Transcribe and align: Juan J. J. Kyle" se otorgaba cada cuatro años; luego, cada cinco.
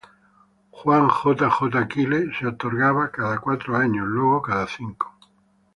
Juan 0.71 1.11
J. 1.15 1.35
J. 1.73 1.85
Kyle" 1.87 2.33
se 2.33 2.47
otorgaba 2.47 3.11
cada 3.11 3.37
cuatro 3.37 3.77
años; 3.77 4.07
luego, 4.09 4.41
cada 4.41 4.65
cinco. 4.65 5.13